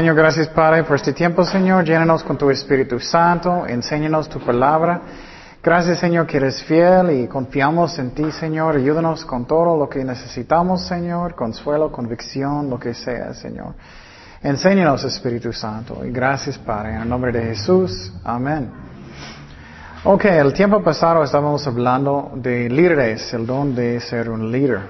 [0.00, 1.84] Señor, gracias Padre por este tiempo, Señor.
[1.84, 3.66] Llénanos con tu Espíritu Santo.
[3.66, 4.98] Enséñanos tu palabra.
[5.62, 8.76] Gracias, Señor, que eres fiel y confiamos en ti, Señor.
[8.76, 11.34] Ayúdanos con todo lo que necesitamos, Señor.
[11.34, 13.74] Consuelo, convicción, lo que sea, Señor.
[14.42, 16.02] Enséñanos, Espíritu Santo.
[16.02, 16.94] Y gracias, Padre.
[16.94, 18.10] En el nombre de Jesús.
[18.24, 18.70] Amén.
[20.04, 24.80] Ok, el tiempo pasado estábamos hablando de líderes, el don de ser un líder.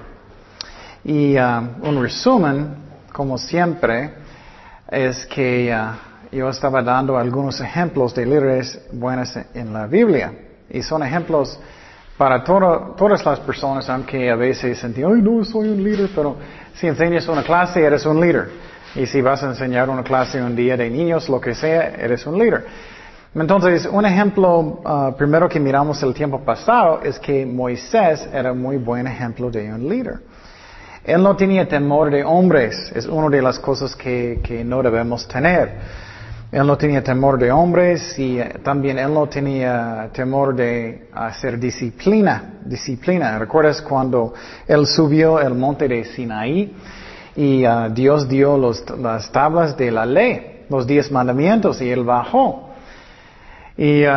[1.03, 2.75] Y uh, un resumen,
[3.11, 4.20] como siempre,
[4.91, 5.73] es que
[6.31, 10.33] yo estaba dando algunos ejemplos de líderes buenos en la Biblia.
[10.69, 11.57] Y son ejemplos
[12.17, 16.35] para todas las personas, aunque a veces sentimos, ay, no, soy un líder, pero
[16.75, 18.49] si enseñas una clase, eres un líder.
[18.95, 22.25] Y si vas a enseñar una clase un día de niños, lo que sea, eres
[22.27, 22.65] un líder.
[23.33, 28.75] Entonces, un ejemplo uh, primero que miramos el tiempo pasado es que Moisés era muy
[28.75, 30.19] buen ejemplo de un líder.
[31.03, 35.27] Él no tenía temor de hombres, es una de las cosas que, que no debemos
[35.27, 35.71] tener.
[36.51, 41.57] Él no tenía temor de hombres y eh, también él no tenía temor de hacer
[41.57, 43.39] disciplina, disciplina.
[43.39, 44.33] ¿Recuerdas cuando
[44.67, 46.75] él subió el monte de Sinaí
[47.37, 52.03] y uh, Dios dio los, las tablas de la ley, los diez mandamientos y él
[52.03, 52.69] bajó?
[53.77, 54.09] Y, uh,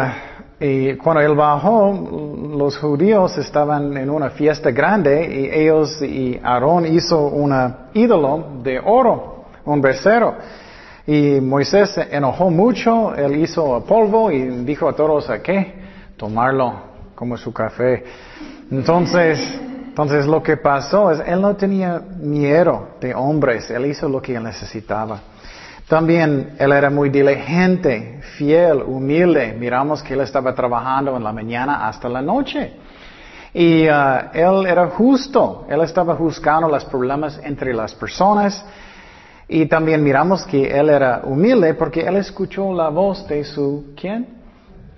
[0.66, 1.92] y, cuando él bajó,
[2.56, 7.52] los judíos estaban en una fiesta grande y ellos y Aarón hizo un
[7.92, 10.36] ídolo de oro, un becerro.
[11.06, 15.74] Y Moisés se enojó mucho, él hizo polvo y dijo a todos a qué,
[16.16, 16.72] tomarlo
[17.14, 18.02] como su café.
[18.70, 19.38] Entonces,
[19.86, 24.34] entonces lo que pasó es, él no tenía miedo de hombres, él hizo lo que
[24.34, 25.20] él necesitaba.
[25.88, 29.54] También él era muy diligente, fiel, humilde.
[29.58, 32.72] Miramos que él estaba trabajando en la mañana hasta la noche.
[33.52, 38.64] Y uh, él era justo, él estaba juzgando los problemas entre las personas.
[39.46, 44.26] Y también miramos que él era humilde porque él escuchó la voz de su, ¿quién?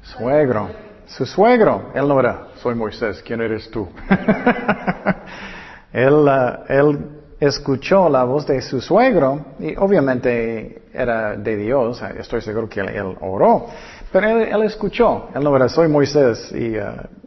[0.03, 0.71] Suegro.
[1.07, 1.91] Su suegro.
[1.95, 3.89] Él no era, soy Moisés, ¿quién eres tú?
[5.93, 12.41] él, uh, él escuchó la voz de su suegro y obviamente era de Dios, estoy
[12.41, 13.67] seguro que él, oró,
[14.11, 16.85] pero él, escuchó, él no era soy Moisés y uh,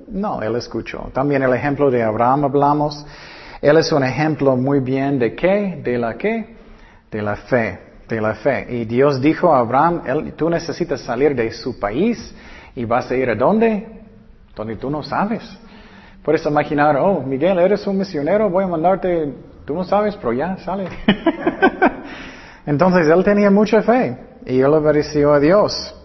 [0.08, 1.10] no, él escuchó.
[1.14, 3.06] También el ejemplo de Abraham hablamos,
[3.62, 6.56] él es un ejemplo muy bien de qué, de la qué,
[7.12, 8.66] de la fe, de la fe.
[8.70, 12.34] Y Dios dijo a Abraham, él, tú necesitas salir de su país
[12.76, 13.86] y vas a ir a dónde?
[14.56, 15.44] Donde tú no sabes.
[16.24, 19.34] Puedes imaginar, oh, Miguel, eres un misionero, voy a mandarte
[19.70, 20.88] Tú no sabes, pero ya sale.
[22.66, 25.96] Entonces él tenía mucha fe y él obedeció a Dios.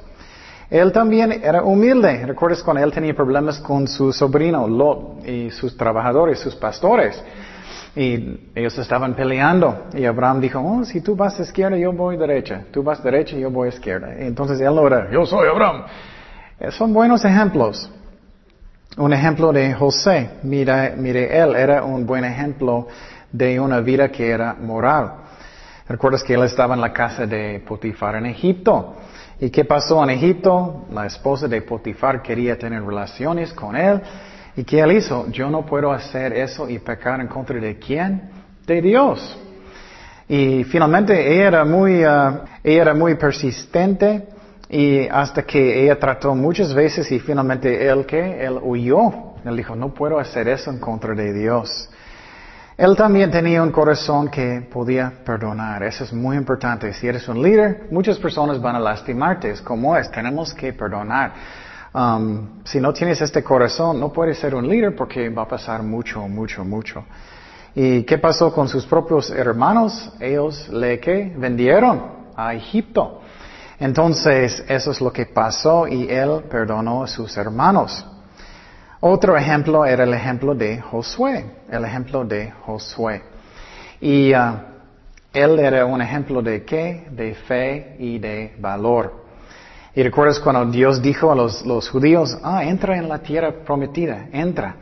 [0.68, 2.26] Él también era humilde.
[2.26, 7.24] ¿Recuerdas cuando él tenía problemas con su sobrino Lot y sus trabajadores, sus pastores?
[7.96, 9.84] Y ellos estaban peleando.
[9.94, 12.66] Y Abraham dijo, oh, si tú vas a izquierda, yo voy derecha.
[12.70, 14.12] Tú vas derecha, yo voy a izquierda.
[14.18, 15.86] entonces él lo era, yo soy Abraham.
[16.60, 17.90] Eh, son buenos ejemplos.
[18.98, 20.32] Un ejemplo de José.
[20.42, 22.88] Mira, mire, él era un buen ejemplo
[23.34, 25.12] de una vida que era moral.
[25.88, 28.94] Recuerdas que él estaba en la casa de Potifar en Egipto.
[29.40, 30.86] ¿Y qué pasó en Egipto?
[30.92, 34.00] La esposa de Potifar quería tener relaciones con él.
[34.56, 35.26] ¿Y qué él hizo?
[35.32, 38.30] Yo no puedo hacer eso y pecar en contra de quién?
[38.64, 39.36] De Dios.
[40.28, 44.28] Y finalmente ella era muy, uh, ella era muy persistente
[44.70, 49.34] y hasta que ella trató muchas veces y finalmente él que él huyó.
[49.44, 51.90] Él dijo, no puedo hacer eso en contra de Dios.
[52.76, 55.84] Él también tenía un corazón que podía perdonar.
[55.84, 56.92] Eso es muy importante.
[56.92, 59.50] Si eres un líder, muchas personas van a lastimarte.
[59.50, 61.32] Es como es, tenemos que perdonar.
[61.94, 65.84] Um, si no tienes este corazón, no puedes ser un líder porque va a pasar
[65.84, 67.04] mucho, mucho, mucho.
[67.76, 70.12] ¿Y qué pasó con sus propios hermanos?
[70.18, 72.02] Ellos le que vendieron
[72.36, 73.20] a Egipto.
[73.78, 78.04] Entonces, eso es lo que pasó y él perdonó a sus hermanos.
[79.06, 83.20] Otro ejemplo era el ejemplo de Josué, el ejemplo de Josué.
[84.00, 84.56] Y uh,
[85.30, 87.06] él era un ejemplo de qué?
[87.10, 89.26] De fe y de valor.
[89.94, 94.76] Y recuerdas cuando Dios dijo a los, judíos, ah, entra en la tierra prometida, entra.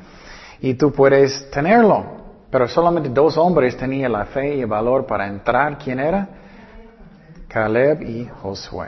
[0.60, 2.04] Y tú puedes tenerlo.
[2.48, 5.76] Pero solamente dos hombres tenían la fe y el valor para entrar.
[5.78, 6.28] ¿Quién era?
[7.48, 8.86] Caleb y Josué.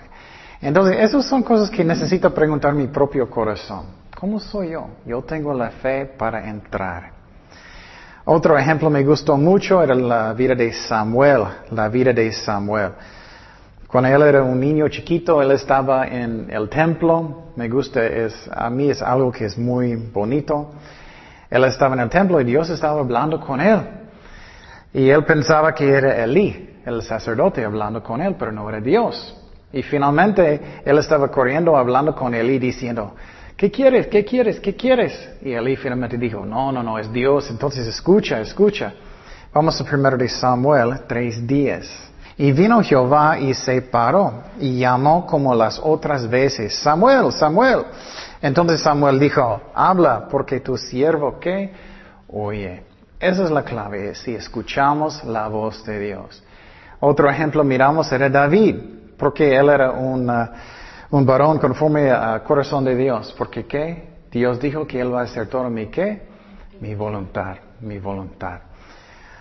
[0.63, 4.04] Entonces, esas son cosas que necesito preguntar mi propio corazón.
[4.19, 4.89] ¿Cómo soy yo?
[5.05, 7.11] Yo tengo la fe para entrar.
[8.25, 12.93] Otro ejemplo me gustó mucho era la vida de Samuel, la vida de Samuel.
[13.89, 17.51] Cuando él era un niño chiquito, él estaba en el templo.
[17.57, 20.71] Me gusta, es, a mí es algo que es muy bonito.
[21.51, 23.81] Él estaba en el templo y Dios estaba hablando con él.
[24.93, 26.81] Y él pensaba que era Elí.
[26.87, 29.37] el sacerdote hablando con él, pero no era Dios.
[29.73, 33.15] Y finalmente él estaba corriendo hablando con Elí diciendo,
[33.57, 34.07] ¿qué quieres?
[34.07, 34.61] ¿Qué quieres?
[34.61, 35.13] ¿Qué quieres?
[35.43, 38.95] Y Elí finalmente dijo, no, no, no, es Dios, entonces escucha, escucha.
[39.53, 41.89] Vamos a primero de Samuel tres días.
[42.37, 47.85] Y vino Jehová y se paró y llamó como las otras veces, Samuel, Samuel.
[48.43, 51.73] Entonces Samuel dijo, habla porque tu siervo que
[52.29, 52.83] oye.
[53.21, 56.43] Esa es la clave, si escuchamos la voz de Dios.
[57.01, 58.77] Otro ejemplo miramos era David,
[59.17, 60.31] porque él era un,
[61.15, 63.33] un varón conforme al corazón de Dios.
[63.39, 64.15] Porque qué?
[64.33, 66.23] Dios dijo que él va a hacer todo mi qué?
[66.81, 68.63] Mi voluntad, mi voluntad.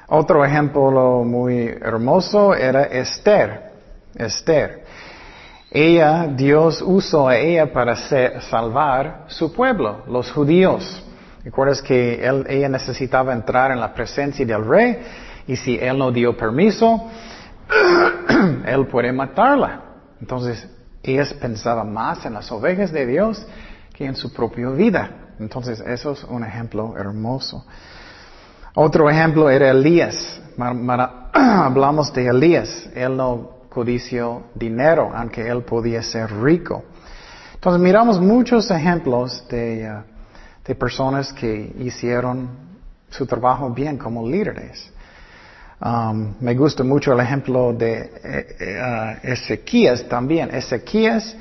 [0.07, 3.71] Otro ejemplo muy hermoso era Esther.
[4.13, 4.83] Esther.
[5.71, 11.03] Ella, Dios usó a ella para salvar su pueblo, los judíos.
[11.43, 14.99] ¿Recuerdas que ella necesitaba entrar en la presencia del rey?
[15.47, 17.09] Y si él no dio permiso,
[18.67, 19.81] él puede matarla.
[20.21, 20.69] Entonces,
[21.03, 23.45] ella pensaba más en las ovejas de Dios
[23.93, 25.33] que en su propia vida.
[25.39, 27.65] Entonces, eso es un ejemplo hermoso.
[28.75, 30.41] Otro ejemplo era Elías.
[31.33, 32.89] Hablamos de Elías.
[32.95, 36.83] Él no codició dinero, aunque él podía ser rico.
[37.55, 39.91] Entonces, miramos muchos ejemplos de...
[39.91, 40.13] Uh,
[40.65, 42.49] de personas que hicieron
[43.09, 44.91] su trabajo bien como líderes.
[45.85, 50.49] Um, me gusta mucho el ejemplo de eh, eh, uh, Ezequías también.
[50.55, 51.35] Ezequías,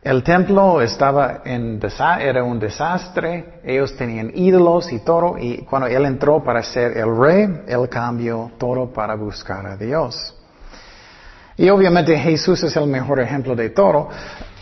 [0.00, 1.78] el templo estaba en
[2.18, 7.14] era un desastre, ellos tenían ídolos y todo, y cuando él entró para ser el
[7.14, 10.34] rey, él cambió todo para buscar a Dios.
[11.58, 14.08] Y obviamente Jesús es el mejor ejemplo de todo,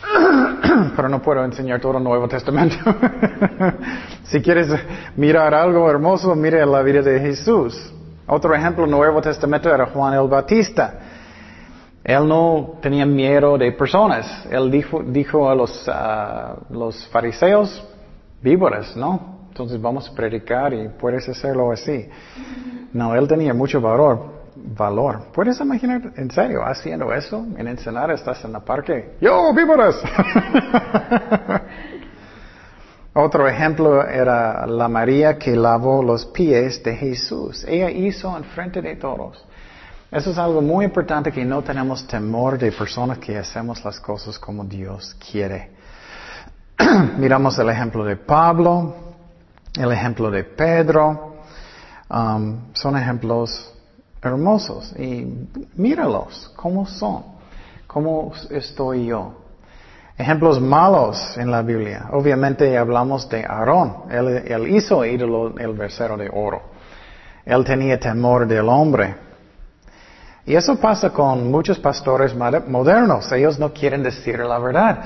[0.97, 2.75] pero no puedo enseñar todo el Nuevo Testamento.
[4.25, 4.67] si quieres
[5.15, 7.93] mirar algo hermoso, mire la vida de Jesús.
[8.33, 10.93] Otro ejemplo Nuevo Testamento era Juan el Bautista.
[12.01, 14.47] Él no tenía miedo de personas.
[14.49, 15.91] Él dijo, dijo a los,
[16.69, 17.85] los fariseos,
[18.41, 19.47] víboras, ¿no?
[19.49, 22.07] Entonces vamos a predicar y puedes hacerlo así.
[22.93, 25.23] No, él tenía mucho valor valor.
[25.33, 27.45] ¿Puedes imaginar, en serio, haciendo eso?
[27.57, 29.17] En Ensenada estás en la parque.
[29.19, 30.01] ¡Yo, víboras!
[33.13, 37.65] Otro ejemplo era la María que lavó los pies de Jesús.
[37.67, 39.43] Ella hizo en frente de todos.
[40.09, 44.39] Eso es algo muy importante que no tenemos temor de personas que hacemos las cosas
[44.39, 45.71] como Dios quiere.
[47.17, 48.95] Miramos el ejemplo de Pablo,
[49.77, 51.35] el ejemplo de Pedro.
[52.09, 53.73] Um, son ejemplos
[54.21, 57.23] hermosos y míralos, ¿cómo son?
[57.87, 59.33] ¿Cómo estoy yo?
[60.21, 62.05] Ejemplos malos en la Biblia.
[62.11, 64.03] Obviamente hablamos de Aarón.
[64.11, 66.61] Él, hizo ídolo el versero de oro.
[67.43, 69.15] Él tenía temor del hombre.
[70.45, 73.31] Y eso pasa con muchos pastores modernos.
[73.31, 75.03] Ellos no quieren decir la verdad.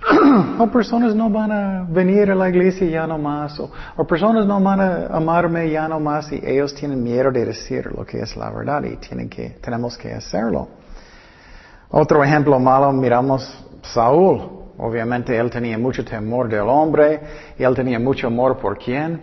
[0.60, 3.70] o personas no van a venir a la iglesia ya no más, o,
[4.06, 8.04] personas no van a amarme ya no más y ellos tienen miedo de decir lo
[8.04, 8.96] que es la verdad y
[9.60, 10.68] tenemos que hacerlo.
[11.90, 14.60] Otro ejemplo malo, miramos Saúl.
[14.78, 17.20] Obviamente él tenía mucho temor del hombre
[17.58, 19.20] y él tenía mucho amor por quién?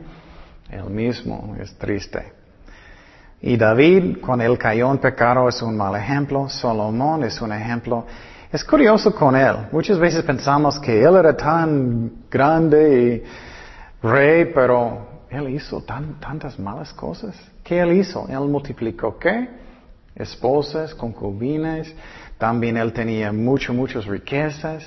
[0.69, 2.33] Él mismo, es triste.
[3.41, 6.49] Y David, cuando él cayó pecado, es un mal ejemplo.
[6.49, 8.05] Salomón es un ejemplo.
[8.51, 9.55] Es curioso con él.
[9.71, 13.23] Muchas veces pensamos que él era tan grande
[14.03, 17.35] y rey, pero él hizo tantas malas cosas.
[17.63, 18.27] ¿Qué él hizo?
[18.27, 19.47] Él multiplicó qué?
[20.15, 21.87] Esposas, concubinas.
[22.37, 24.83] También él tenía muchas, muchas riquezas.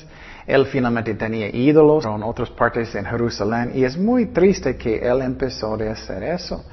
[0.47, 3.73] Él finalmente tenía ídolos en otras partes en Jerusalén.
[3.75, 6.65] Y es muy triste que él empezó a hacer eso.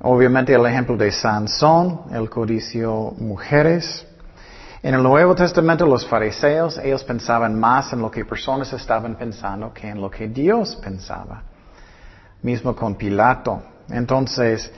[0.00, 4.06] Obviamente el ejemplo de Sansón, el codicio mujeres.
[4.80, 9.74] En el Nuevo Testamento los fariseos, ellos pensaban más en lo que personas estaban pensando
[9.74, 11.42] que en lo que Dios pensaba.
[12.42, 13.60] Mismo con Pilato.
[13.90, 14.70] Entonces,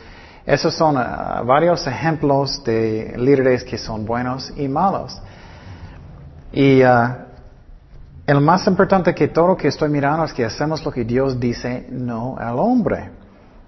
[0.50, 5.16] esos son ah, varios ejemplos de líderes que son buenos y malos.
[6.52, 7.26] Y ah,
[8.26, 11.86] el más importante que todo que estoy mirando es que hacemos lo que Dios dice,
[11.90, 13.10] no al hombre.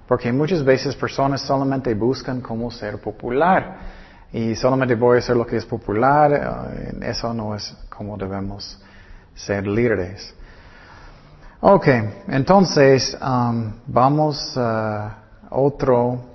[0.09, 3.77] Porque muchas veces personas solamente buscan cómo ser popular
[4.33, 8.83] y solamente voy a hacer lo que es popular, eh, eso no es como debemos
[9.37, 10.35] ser líderes.
[11.61, 11.87] Ok,
[12.27, 13.17] entonces
[13.87, 16.32] vamos a otro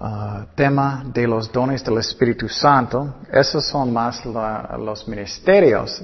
[0.00, 3.16] uh, tema de los dones del Espíritu Santo.
[3.32, 6.02] Esos son más los ministerios,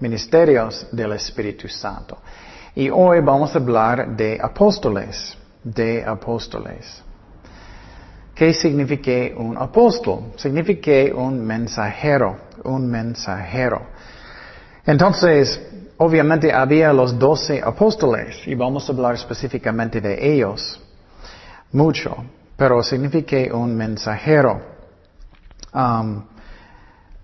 [0.00, 2.18] ministerios del Espíritu Santo.
[2.74, 7.02] Y hoy vamos a hablar de apóstoles, de apóstoles.
[8.34, 10.32] ¿Qué significa un apóstol?
[10.36, 13.82] Significa un mensajero, un mensajero.
[14.86, 15.60] Entonces,
[15.98, 20.80] obviamente había los doce apóstoles y vamos a hablar específicamente de ellos
[21.72, 22.16] mucho,
[22.56, 24.60] pero significa un mensajero.
[25.74, 26.22] Um,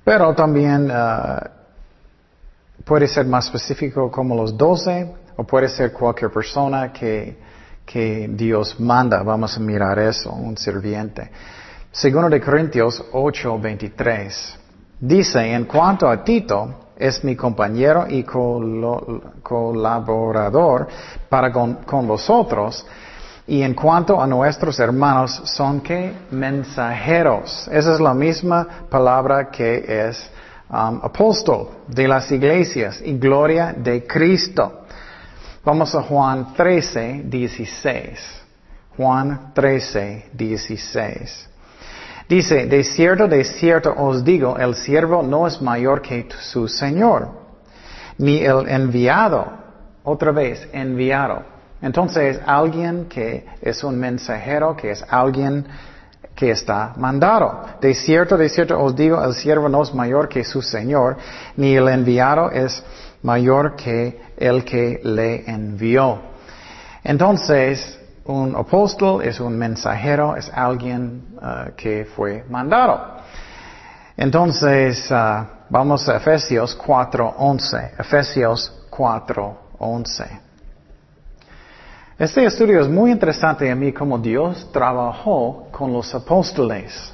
[0.05, 1.39] pero también uh,
[2.85, 7.39] puede ser más específico como los doce o puede ser cualquier persona que,
[7.85, 9.23] que Dios manda.
[9.23, 11.31] Vamos a mirar eso, un sirviente.
[11.93, 14.59] Segundo de Corintios 8, 23.
[15.01, 20.89] Dice, en cuanto a Tito, es mi compañero y colaborador
[21.29, 22.87] para con, vosotros.
[23.49, 27.67] Y en cuanto a nuestros hermanos, son que mensajeros.
[27.73, 30.31] Esa es la misma palabra que es
[30.69, 34.83] um, apóstol de las iglesias y gloria de Cristo.
[35.65, 38.43] Vamos a Juan 13, 16.
[38.99, 41.49] Juan 13, 16.
[42.29, 47.31] Dice, de cierto, de cierto os digo, el siervo no es mayor que su Señor,
[48.19, 49.51] ni el enviado,
[50.05, 51.58] otra vez, enviado.
[51.81, 55.67] Entonces, alguien que es un mensajero, que es alguien
[56.35, 57.65] que está mandado.
[57.81, 61.17] De cierto, de cierto os digo, el siervo no es mayor que su Señor,
[61.57, 62.83] ni el enviado es
[63.23, 66.21] mayor que el que le envió.
[67.03, 73.01] Entonces, un apóstol es un mensajero, es alguien uh, que fue mandado.
[74.17, 77.99] Entonces, uh, vamos a Efesios 4.11.
[77.99, 80.48] Efesios 4.11.
[82.19, 87.13] Este estudio es muy interesante a mí como Dios trabajó con los apóstoles.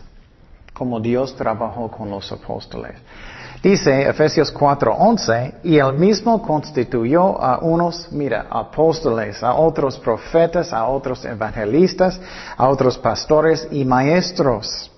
[0.72, 2.94] Como Dios trabajó con los apóstoles.
[3.62, 10.86] Dice Efesios 4:11, y él mismo constituyó a unos, mira, apóstoles, a otros profetas, a
[10.86, 12.18] otros evangelistas,
[12.56, 14.90] a otros pastores y maestros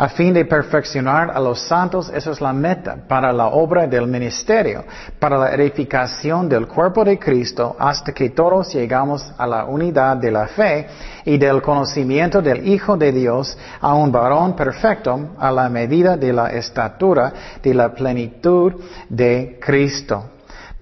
[0.00, 4.06] a fin de perfeccionar a los santos, esa es la meta para la obra del
[4.06, 4.82] ministerio,
[5.18, 10.30] para la edificación del cuerpo de Cristo, hasta que todos llegamos a la unidad de
[10.30, 10.86] la fe
[11.26, 16.32] y del conocimiento del Hijo de Dios, a un varón perfecto, a la medida de
[16.32, 18.72] la estatura de la plenitud
[19.06, 20.30] de Cristo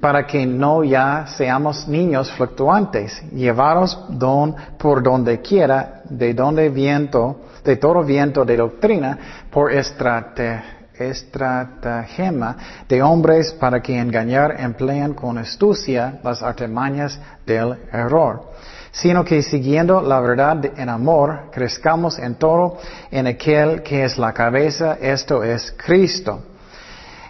[0.01, 7.41] para que no ya seamos niños fluctuantes, llevados don por donde quiera, de donde viento,
[7.65, 9.19] de todo viento de doctrina,
[9.50, 12.57] por estratagema
[12.88, 18.49] de hombres para que engañar emplean con astucia las artimañas del error
[18.91, 22.79] sino que siguiendo la verdad en amor, crezcamos en todo
[23.11, 26.43] en aquel que es la cabeza, esto es Cristo.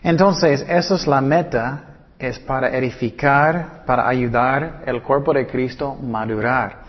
[0.02, 1.84] Entonces, eso es la meta
[2.18, 6.87] es para edificar, para ayudar el cuerpo de Cristo madurar.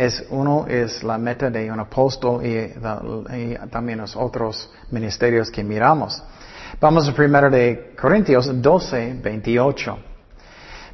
[0.00, 2.72] Es uno es la meta de un apóstol y,
[3.70, 6.22] también los otros ministerios que miramos.
[6.80, 9.98] Vamos a primero de Corintios 12, 28.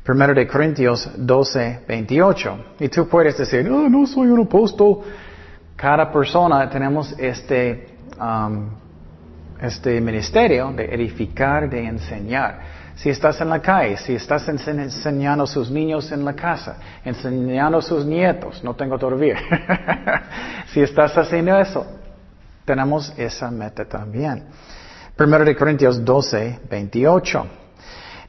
[0.02, 2.64] Primero de Corintios 12, 28.
[2.80, 5.02] Y tú puedes decir, no, no soy un apóstol.
[5.76, 7.86] Cada persona tenemos este,
[8.20, 8.70] um,
[9.62, 12.60] este ministerio de edificar, de enseñar.
[12.96, 17.78] Si estás en la calle, si estás enseñando a sus niños en la casa, enseñando
[17.78, 19.36] a sus nietos, no tengo todavía.
[20.72, 21.86] si estás haciendo eso,
[22.64, 24.44] tenemos esa meta también.
[25.14, 27.46] Primero de Corintios 12, 28.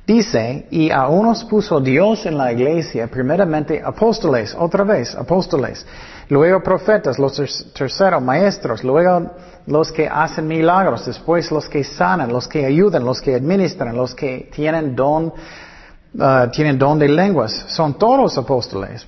[0.07, 5.85] Dice, y a unos puso Dios en la iglesia, primeramente apóstoles, otra vez, apóstoles,
[6.29, 7.35] luego profetas, los
[7.73, 9.29] terceros maestros, luego
[9.65, 14.15] los que hacen milagros, después los que sanan, los que ayudan, los que administran, los
[14.15, 17.65] que tienen don, uh, tienen don de lenguas.
[17.67, 19.05] ¿Son todos apóstoles?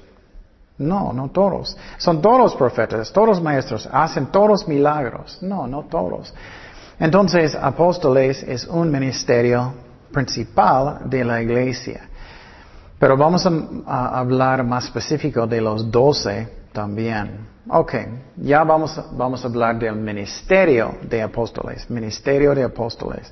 [0.79, 1.77] No, no todos.
[1.98, 5.38] Son todos profetas, todos maestros, hacen todos milagros.
[5.41, 6.34] No, no todos.
[7.00, 12.10] Entonces, apóstoles es un ministerio principal de la iglesia.
[13.00, 13.48] Pero vamos
[13.88, 17.48] a hablar más específico de los doce también.
[17.70, 17.94] Ok,
[18.38, 23.32] ya vamos, vamos a hablar del ministerio de apóstoles, ministerio de apóstoles.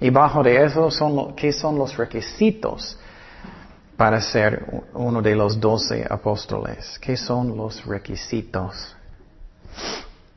[0.00, 2.98] Y bajo de eso, son ¿qué son los requisitos
[3.96, 6.98] para ser uno de los doce apóstoles?
[6.98, 8.96] ¿Qué son los requisitos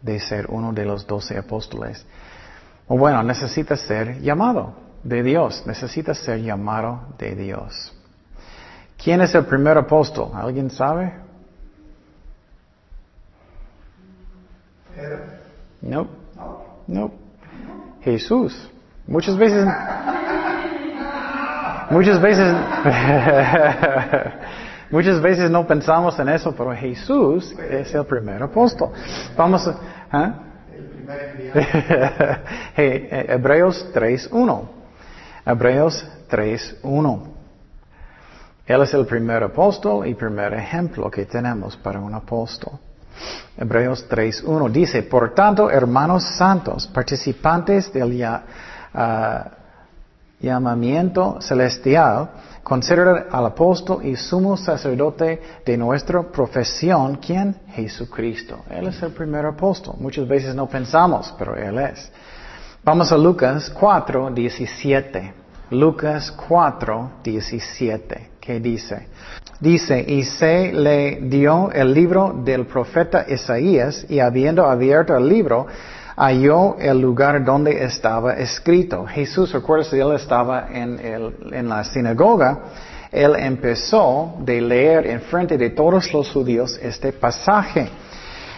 [0.02, 2.06] de ser uno de los doce apóstoles?
[2.88, 7.94] Bueno, necesita ser llamado de Dios, necesita ser llamado de Dios.
[9.02, 10.32] ¿Quién es el primer apóstol?
[10.34, 11.14] ¿Alguien sabe?
[15.82, 16.08] No,
[16.88, 17.12] no.
[18.02, 18.70] Jesús.
[19.08, 19.66] Muchas veces,
[21.90, 22.54] muchas veces,
[24.92, 28.90] Muchas veces no pensamos en eso, pero Jesús es el primer apóstol.
[29.38, 29.76] Vamos a...
[30.12, 30.34] ¿ah?
[32.76, 34.79] hey, Hebreos 3.1.
[35.50, 37.20] Hebreos 3.1.
[38.68, 42.74] Él es el primer apóstol y primer ejemplo que tenemos para un apóstol.
[43.58, 48.24] Hebreos 3.1 dice, por tanto, hermanos santos, participantes del
[48.94, 49.50] ah,
[50.40, 52.30] llamamiento celestial,
[52.62, 57.56] considera al apóstol y sumo sacerdote de nuestra profesión, ¿quién?
[57.70, 58.60] Jesucristo.
[58.70, 59.96] Él es el primer apóstol.
[59.98, 62.12] Muchas veces no pensamos, pero Él es.
[62.82, 65.34] Vamos a Lucas 4, 17.
[65.72, 68.30] Lucas 4, 17.
[68.40, 69.08] ¿Qué dice?
[69.60, 75.68] Dice, y se le dio el libro del profeta Isaías, y habiendo abierto el libro,
[76.16, 79.06] halló el lugar donde estaba escrito.
[79.06, 82.60] Jesús, recuerda él estaba en, el, en la sinagoga,
[83.12, 87.90] él empezó de leer en frente de todos los judíos este pasaje.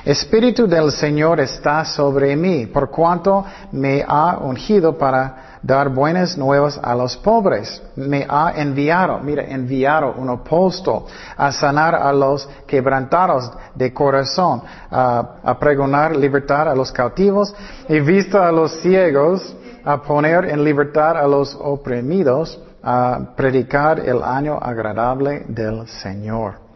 [0.06, 6.80] Espíritu del Señor está sobre mí, por cuanto me ha ungido para dar buenas nuevas
[6.82, 7.82] a los pobres.
[7.96, 11.04] Me ha enviado, mira, enviado un apóstol
[11.38, 17.54] a sanar a los quebrantados de corazón, a, pregonar libertad a los cautivos
[17.88, 24.24] y vista a los ciegos, a poner en libertad a los oprimidos, a predicar el
[24.24, 26.71] año agradable del Señor.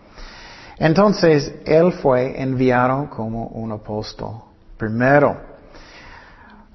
[0.77, 4.41] Entonces, Él fue enviado como un apóstol.
[4.77, 5.55] Primero,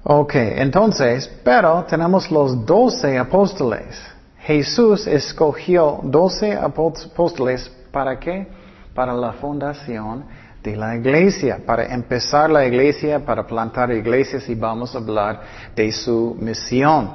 [0.03, 4.01] Ok, entonces, pero tenemos los doce apóstoles.
[4.39, 8.47] Jesús escogió doce apóstoles para qué?
[8.95, 10.25] Para la fundación
[10.63, 15.41] de la iglesia, para empezar la iglesia, para plantar iglesias y vamos a hablar
[15.75, 17.11] de su misión.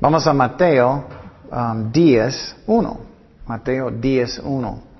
[0.00, 1.04] Vamos a Mateo
[1.90, 3.00] 10, um, 1.
[3.46, 4.93] Mateo 10, 1.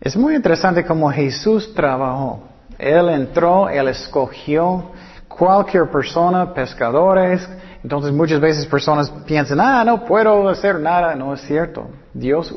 [0.00, 2.40] Es muy interesante cómo Jesús trabajó.
[2.78, 4.92] Él entró, él escogió
[5.26, 7.48] cualquier persona, pescadores.
[7.82, 11.16] Entonces muchas veces personas piensan, ah, no puedo hacer nada.
[11.16, 11.88] No es cierto.
[12.14, 12.54] Dios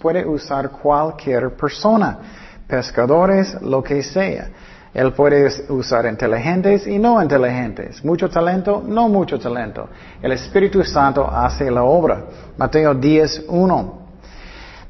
[0.00, 2.18] puede usar cualquier persona,
[2.66, 4.48] pescadores, lo que sea.
[4.94, 8.02] Él puede usar inteligentes y no inteligentes.
[8.02, 9.90] Mucho talento, no mucho talento.
[10.22, 12.24] El Espíritu Santo hace la obra.
[12.56, 13.97] Mateo 10, 1.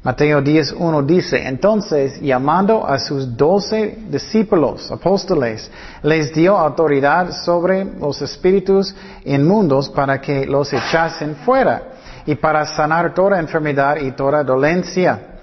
[0.01, 5.69] Mateo 10.1 dice, entonces llamando a sus doce discípulos, apóstoles,
[6.03, 11.83] les dio autoridad sobre los espíritus inmundos para que los echasen fuera
[12.25, 15.39] y para sanar toda enfermedad y toda dolencia.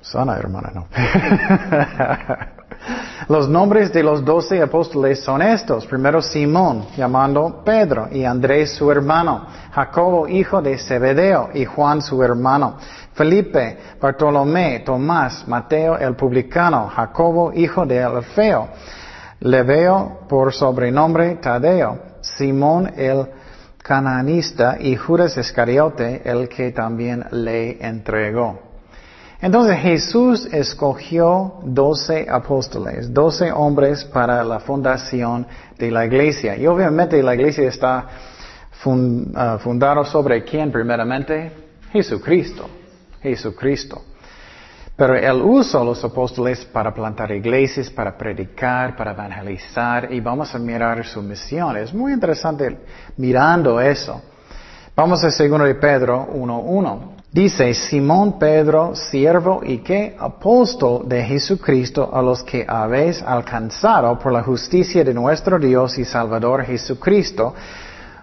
[0.00, 0.86] Sana, hermana, no.
[3.32, 5.86] Los nombres de los doce apóstoles son estos.
[5.86, 12.22] Primero Simón, llamando Pedro, y Andrés su hermano, Jacobo, hijo de Zebedeo, y Juan su
[12.22, 12.76] hermano,
[13.14, 18.68] Felipe, Bartolomé, Tomás, Mateo el publicano, Jacobo, hijo de Alfeo,
[19.40, 23.28] Leveo por sobrenombre Tadeo, Simón el
[23.78, 24.76] cananista.
[24.78, 28.71] Y Judas Iscariote, el que también le entregó.
[29.42, 36.56] Entonces Jesús escogió doce apóstoles, doce hombres para la fundación de la iglesia.
[36.56, 38.06] Y obviamente la iglesia está
[39.34, 41.50] ah, fundada sobre quién primeramente?
[41.90, 42.68] Jesucristo.
[43.20, 44.02] Jesucristo.
[44.94, 50.58] Pero Él usó los apóstoles para plantar iglesias, para predicar, para evangelizar y vamos a
[50.60, 51.76] mirar su misión.
[51.78, 52.78] Es muy interesante
[53.16, 54.22] mirando eso.
[54.94, 57.11] Vamos a 2 de Pedro 1.1.
[57.32, 64.32] Dice, Simón Pedro, siervo y que apóstol de Jesucristo a los que habéis alcanzado por
[64.32, 67.54] la justicia de nuestro Dios y Salvador Jesucristo,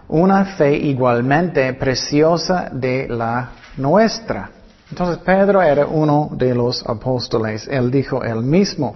[0.09, 4.51] una fe igualmente preciosa de la nuestra.
[4.91, 8.95] Entonces Pedro era uno de los apóstoles, él dijo él mismo.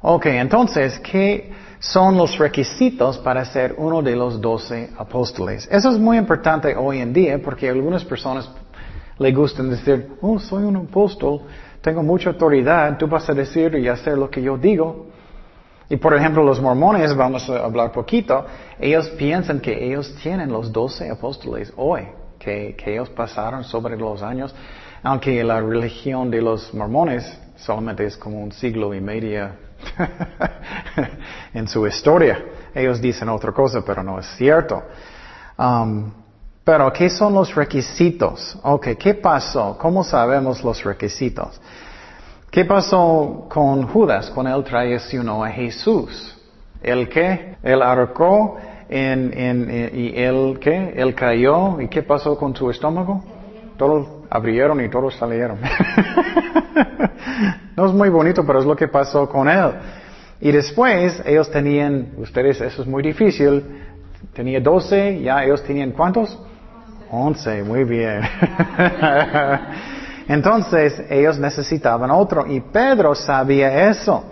[0.00, 5.68] Ok, entonces, ¿qué son los requisitos para ser uno de los doce apóstoles?
[5.70, 8.50] Eso es muy importante hoy en día porque algunas personas
[9.22, 11.42] le gustan decir, oh, soy un apóstol,
[11.80, 15.06] tengo mucha autoridad, tú vas a decir y hacer lo que yo digo.
[15.88, 18.44] Y por ejemplo, los mormones, vamos a hablar poquito,
[18.80, 22.08] ellos piensan que ellos tienen los doce apóstoles hoy,
[22.38, 24.54] que, que ellos pasaron sobre los años,
[25.02, 29.50] aunque la religión de los mormones solamente es como un siglo y medio
[31.54, 32.44] en su historia.
[32.74, 34.82] Ellos dicen otra cosa, pero no es cierto.
[35.58, 36.21] Um,
[36.64, 38.58] pero, ¿qué son los requisitos?
[38.62, 39.76] Ok, ¿qué pasó?
[39.78, 41.60] ¿Cómo sabemos los requisitos?
[42.50, 46.36] ¿Qué pasó con Judas cuando él traicionó a Jesús?
[46.82, 47.56] ¿El qué?
[47.62, 47.80] Él
[48.88, 50.94] en, en, y él qué?
[50.96, 51.80] Él cayó.
[51.80, 53.24] ¿Y qué pasó con su estómago?
[53.82, 55.58] todos abrieron y todos salieron.
[57.76, 59.72] no es muy bonito, pero es lo que pasó con él.
[60.40, 63.64] Y después ellos tenían, ustedes, eso es muy difícil,
[64.34, 66.40] tenía 12, ya ellos tenían cuántos?
[67.12, 68.22] 11, muy bien.
[70.28, 74.24] Entonces ellos necesitaban otro y Pedro sabía eso.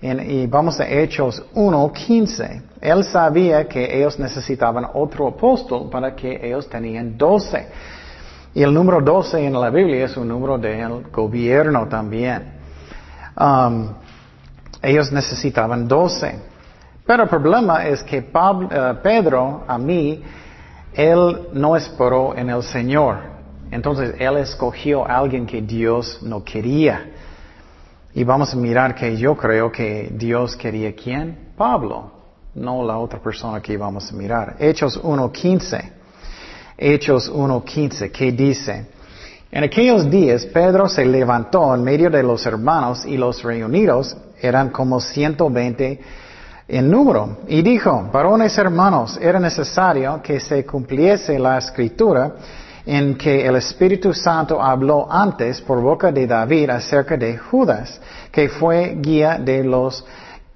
[0.00, 2.62] y vamos a Hechos 1.15.
[2.80, 7.66] Él sabía que ellos necesitaban otro apóstol para que ellos tenían 12.
[8.54, 12.54] Y el número 12 en la Biblia es un número del gobierno también.
[13.38, 13.88] Um,
[14.80, 16.38] ellos necesitaban 12.
[17.06, 20.22] Pero el problema es que eh, Pedro, a mí,
[20.94, 23.18] él no esperó en el Señor.
[23.70, 27.10] Entonces él escogió a alguien que Dios no quería.
[28.14, 31.52] Y vamos a mirar que yo creo que Dios quería quién?
[31.56, 32.10] Pablo,
[32.54, 34.56] no la otra persona que vamos a mirar.
[34.58, 35.90] Hechos 1.15.
[36.76, 38.86] Hechos 1.15, ¿qué dice?
[39.50, 44.70] En aquellos días Pedro se levantó en medio de los hermanos y los reunidos eran
[44.70, 46.00] como 120
[46.72, 47.36] en número.
[47.48, 52.32] Y dijo, varones hermanos, era necesario que se cumpliese la escritura
[52.86, 58.48] en que el Espíritu Santo habló antes por boca de David acerca de Judas, que
[58.48, 60.04] fue guía de los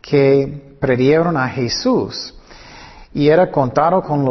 [0.00, 2.32] que predieron a Jesús.
[3.12, 4.24] Y era contado con,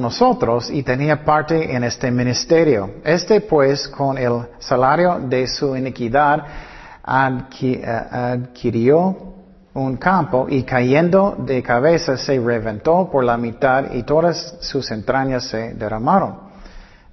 [0.00, 2.90] nosotros y tenía parte en este ministerio.
[3.04, 6.44] Este pues con el salario de su iniquidad
[7.04, 9.31] eh, adquirió
[9.74, 15.44] un campo y cayendo de cabeza se reventó por la mitad y todas sus entrañas
[15.44, 16.52] se derramaron.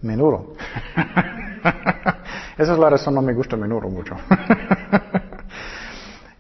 [0.02, 0.54] Menudo.
[2.58, 4.16] Esa es la razón no me gusta menudo mucho.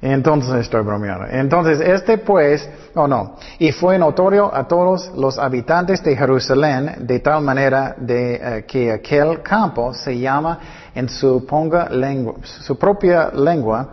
[0.01, 1.25] Entonces estoy bromeando.
[1.27, 7.19] Entonces este pues, oh no, y fue notorio a todos los habitantes de Jerusalén de
[7.19, 10.59] tal manera de eh, que aquel campo se llama
[10.95, 13.89] en su, ponga lengua, su propia lengua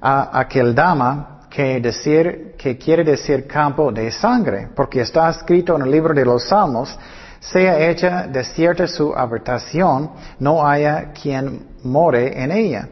[0.00, 5.82] a aquel dama que decir, que quiere decir campo de sangre, porque está escrito en
[5.82, 6.96] el libro de los Salmos,
[7.40, 12.88] sea hecha desierta su habitación, no haya quien more en ella.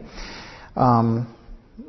[0.75, 1.25] Um,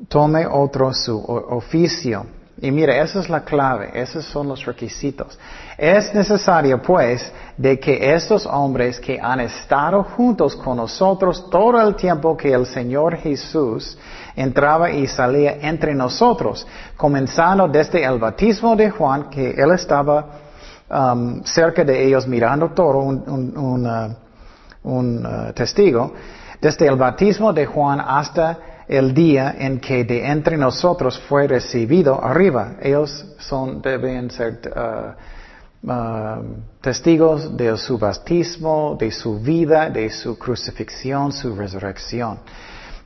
[0.08, 2.26] tome otro su oficio.
[2.62, 5.38] Y mire, esa es la clave, esos son los requisitos.
[5.78, 11.96] Es necesario, pues, de que estos hombres que han estado juntos con nosotros todo el
[11.96, 13.96] tiempo que el Señor Jesús
[14.36, 16.66] entraba y salía entre nosotros,
[16.96, 20.26] comenzando desde el bautismo de Juan, que él estaba
[20.88, 26.12] um, cerca de ellos mirando todo, un, un, uh, uh, testigo,
[26.60, 32.22] desde el bautismo de Juan hasta el día en que de entre nosotros fue recibido
[32.22, 32.72] arriba.
[32.82, 36.44] Ellos son, deben ser uh, uh,
[36.80, 42.40] testigos de su bautismo, de su vida, de su crucifixión, su resurrección.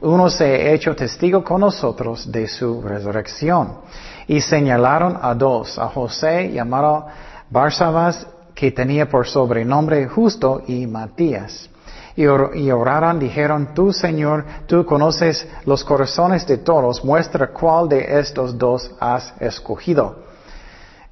[0.00, 3.78] Uno se ha hecho testigo con nosotros de su resurrección.
[4.26, 7.06] Y señalaron a dos, a José llamado
[7.50, 11.70] Barsabas, que tenía por sobrenombre Justo, y Matías
[12.16, 18.56] y, oraron, dijeron, tú Señor, tú conoces los corazones de todos, muestra cuál de estos
[18.56, 20.22] dos has escogido.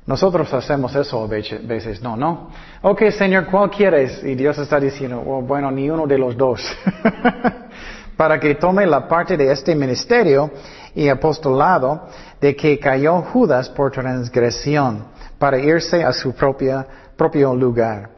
[0.06, 2.50] Nosotros hacemos eso a veces, no, no.
[2.82, 4.22] Ok, Señor, ¿cuál quieres?
[4.24, 6.60] Y Dios está diciendo, oh, bueno, ni uno de los dos.
[8.22, 10.48] Para que tome la parte de este ministerio
[10.94, 12.06] y apostolado
[12.40, 15.06] de que cayó Judas por transgresión,
[15.40, 18.10] para irse a su propia, propio lugar.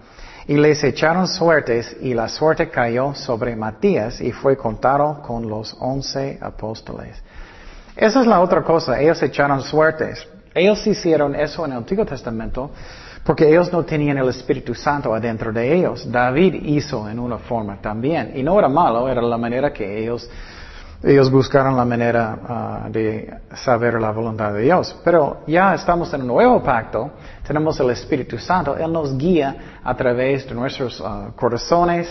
[0.47, 5.75] Y les echaron suertes y la suerte cayó sobre Matías y fue contado con los
[5.81, 7.17] once apóstoles.
[7.97, 10.29] Esa es la otra cosa, ellos echaron suertes.
[10.55, 12.73] Ellos hicieron eso en el Antiguo Testamento
[13.25, 16.11] porque ellos no tenían el Espíritu Santo adentro de ellos.
[16.11, 18.33] David hizo en una forma también.
[18.35, 20.29] Y no era malo, era la manera que ellos
[21.07, 24.97] ellos buscaron la manera ah, de saber la voluntad de Dios.
[25.05, 27.11] Pero ya estamos en un nuevo pacto,
[27.47, 32.09] tenemos el Espíritu Santo, Él nos guía a través de nuestros ah, corazones,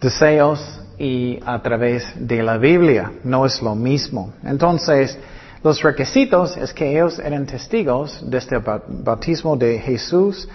[0.00, 3.10] deseos y a través de la Biblia.
[3.24, 4.32] No es lo mismo.
[4.44, 5.18] Entonces,
[5.64, 8.62] los requisitos es que ellos eran testigos desde el
[9.02, 10.46] bautismo de Jesús,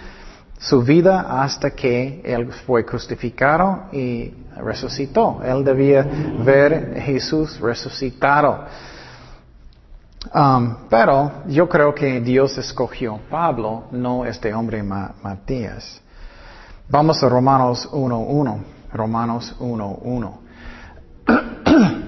[0.56, 5.40] su vida hasta que Él fue crucificado y resucitó.
[5.42, 6.06] Él debía
[6.44, 8.66] ver a Jesús resucitado.
[10.32, 16.00] Um, pero yo creo que Dios escogió Pablo, no este hombre Matías.
[16.88, 18.58] Vamos a Romanos 1.1.
[18.92, 20.38] Romanos 1.1.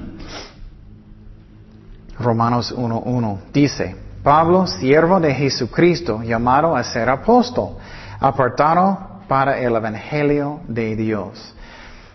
[2.23, 7.77] Romanos 1.1 dice, Pablo, siervo de Jesucristo, llamado a ser apóstol,
[8.21, 11.55] apartado para el Evangelio de Dios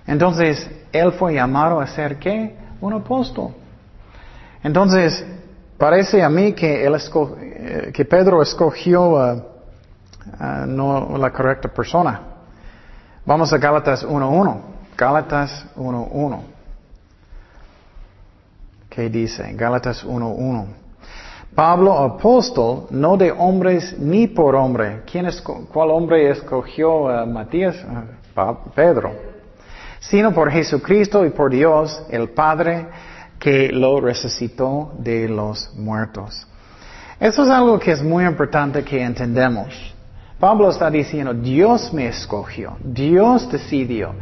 [0.06, 2.56] Entonces, él fue llamado a ser qué?
[2.80, 3.54] Un apóstol.
[4.64, 5.26] Entonces,
[5.78, 9.44] parece a mí que, él eh, que Pedro escogió
[10.68, 12.22] no la correcta persona.
[13.26, 14.58] Vamos a Gálatas 1.1.
[14.98, 16.57] Gálatas 1.1.
[18.90, 19.54] ¿Qué dice?
[19.54, 20.66] Gálatas 1.1.
[21.56, 25.02] Pablo, apóstol, no de hombres ni por hombre.
[25.12, 27.76] ¿Quién es, ¿Cuál hombre escogió a Matías?
[28.76, 29.12] Pedro.
[30.00, 32.86] Sino por Jesucristo y por Dios, el Padre,
[33.40, 36.48] que lo resucitó de los muertos.
[37.20, 39.96] Eso es algo que es muy importante que entendamos.
[40.40, 44.14] Pablo está diciendo, Dios me escogió, Dios decidió.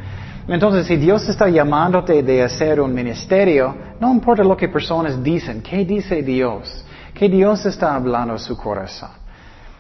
[0.47, 5.62] Entonces, si Dios está llamándote de hacer un ministerio, no importa lo que personas dicen,
[5.62, 6.86] ¿qué dice Dios?
[7.15, 9.10] que Dios está hablando a su corazón.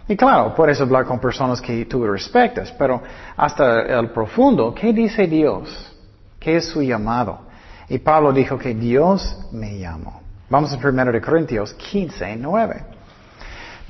[0.07, 3.01] Y claro, puedes hablar con personas que tú respetas, pero
[3.35, 5.93] hasta el profundo, ¿qué dice Dios?
[6.39, 7.41] ¿Qué es su llamado?
[7.89, 10.21] Y Pablo dijo que Dios me llamó.
[10.49, 12.83] Vamos a 1 de Corintios 15, 9.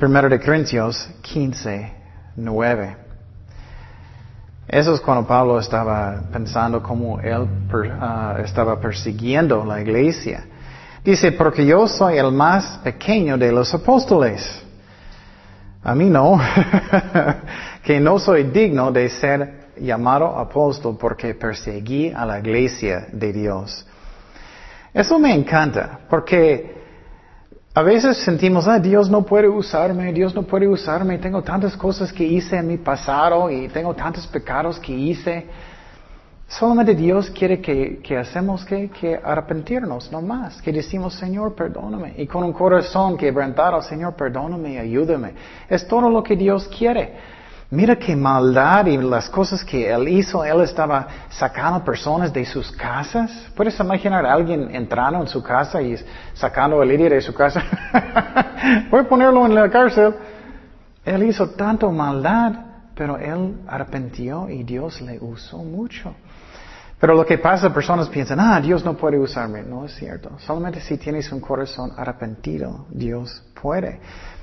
[0.02, 1.94] 1 de Corintios 15,
[2.38, 2.98] 9.
[4.68, 7.48] Eso es cuando Pablo estaba pensando cómo él
[8.00, 10.46] ah, estaba persiguiendo la iglesia.
[11.04, 14.64] Dice, porque yo soy el más pequeño de los apóstoles.
[15.84, 16.42] A mí no,
[17.84, 23.86] que no soy digno de ser llamado apóstol porque perseguí a la iglesia de Dios.
[24.92, 26.85] Eso me encanta, porque
[27.78, 32.14] a veces sentimos, ah, Dios no puede usarme, Dios no puede usarme, tengo tantas cosas
[32.14, 35.46] que hice en mi pasado y tengo tantos pecados que hice.
[36.48, 40.62] Solamente Dios quiere que, hacemos que, arrepentirnos, no más.
[40.62, 42.14] Que decimos, Señor, perdóname.
[42.18, 45.34] Y con un corazón quebrantado, Señor, perdóname, ayúdame.
[45.68, 47.14] Es todo lo que Dios quiere.
[47.76, 50.46] Mira qué maldad y las cosas que Él hizo.
[50.46, 53.30] Él estaba sacando personas de sus casas.
[53.54, 55.98] ¿Puedes imaginar a alguien entrando en su casa y
[56.34, 57.62] sacando a Lidia de su casa?
[58.90, 60.16] Voy a ponerlo en la cárcel.
[61.04, 62.54] Él hizo tanto maldad,
[62.96, 66.16] pero Él arrepintió y Dios le usó mucho.
[66.98, 69.64] Pero lo que pasa, personas piensan, ah, Dios no puede usarme.
[69.64, 70.32] No es cierto.
[70.40, 74.00] Solamente si tienes un corazón arrepentido, Dios puede.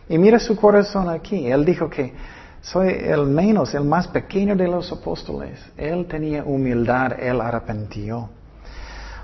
[0.06, 1.46] Y mira su corazón aquí.
[1.50, 2.14] Él dijo que
[2.62, 5.60] soy el menos, el más pequeño de los apóstoles.
[5.76, 8.30] Él tenía humildad, él arrepentió.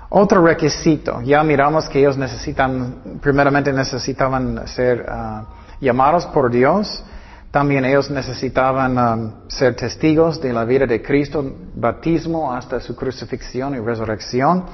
[0.09, 5.45] Otro requisito, ya miramos que ellos necesitan, primeramente necesitaban ser ah,
[5.79, 7.03] llamados por Dios,
[7.51, 11.43] también ellos necesitaban um, ser testigos de la vida de Cristo,
[11.75, 14.65] bautismo hasta su crucifixión y resurrección,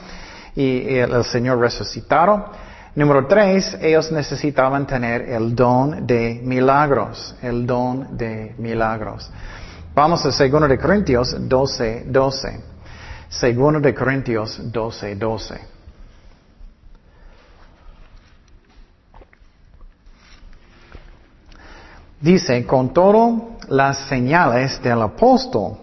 [0.56, 2.44] y el, Señor resucitaron.
[2.96, 9.30] Número tres, ellos necesitaban tener el don de milagros, el don de milagros.
[9.94, 12.64] Vamos a 2 de Corintios 12, 12.
[13.30, 15.60] 2 de Corintios 12, 12.
[22.22, 25.80] Dice, con todo las señales del apóstol,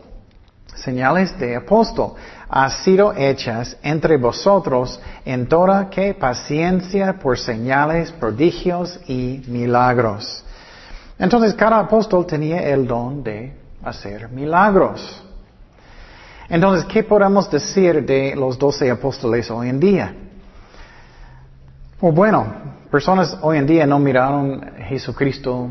[0.82, 2.14] señales de apóstol,
[2.48, 10.44] han sido hechas entre vosotros en toda que paciencia por señales, prodigios y milagros.
[11.18, 13.52] Entonces cada apóstol tenía el don de
[13.84, 15.22] hacer milagros.
[16.48, 20.14] Entonces, ¿qué podemos decir de los doce apóstoles hoy en día?
[22.00, 22.46] bueno,
[22.90, 25.70] personas hoy en día no miraron a Jesucristo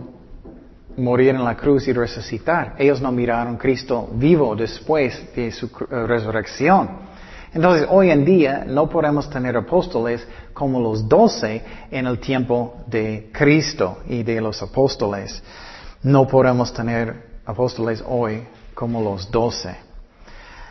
[1.01, 2.75] morir en la cruz y resucitar.
[2.77, 7.11] Ellos no miraron Cristo vivo después de su eh, resurrección.
[7.53, 11.61] Entonces, hoy en día no podemos tener apóstoles como los doce
[11.91, 15.43] en el tiempo de Cristo y de los apóstoles.
[16.03, 19.75] No podemos tener apóstoles hoy como los doce.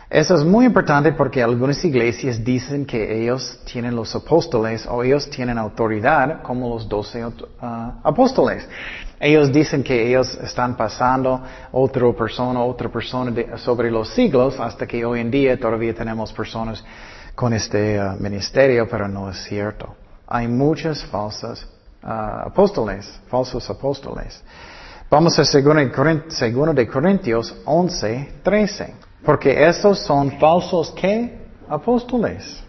[0.09, 5.29] Eso es muy importante porque algunas iglesias dicen que ellos tienen los apóstoles o ellos
[5.29, 7.23] tienen autoridad como los doce
[7.61, 8.67] ah, apóstoles.
[9.23, 15.05] Ellos dicen que ellos están pasando otra persona, otra persona sobre los siglos hasta que
[15.05, 16.83] hoy en día todavía tenemos personas
[17.35, 19.95] con este ah, ministerio, pero no es cierto.
[20.25, 21.67] Hay muchas falsas
[22.01, 24.41] ah, apóstoles, falsos apóstoles.
[25.07, 28.95] Vamos a 2 de Corintios 11, 13.
[29.23, 31.37] Porque esos son falsos ¿qué?
[31.69, 32.63] Apóstoles.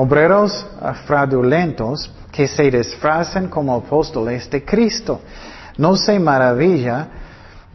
[0.00, 0.64] Obreros
[1.06, 5.20] fraudulentos que se disfrazan como apóstoles de Cristo.
[5.76, 7.08] No se maravilla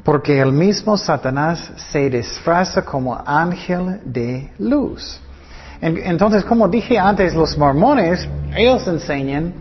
[0.05, 5.19] porque el mismo Satanás se disfraza como ángel de luz.
[5.81, 9.53] Entonces, como dije antes, los mormones, ellos enseñan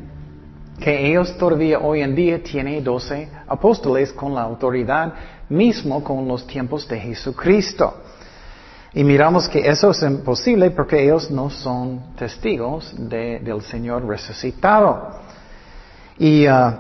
[0.79, 5.13] que ellos todavía hoy en día tienen doce apóstoles con la autoridad
[5.49, 7.93] mismo con los tiempos de Jesucristo.
[8.95, 15.19] Y miramos que eso es imposible porque ellos no son testigos del Señor resucitado.
[16.19, 16.75] Y uh,